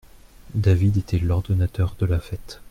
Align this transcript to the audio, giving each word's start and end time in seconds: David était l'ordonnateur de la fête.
David 0.55 0.97
était 0.97 1.19
l'ordonnateur 1.19 1.95
de 1.99 2.07
la 2.07 2.19
fête. 2.19 2.59